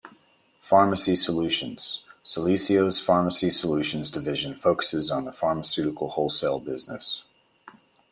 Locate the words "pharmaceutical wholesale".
5.31-6.59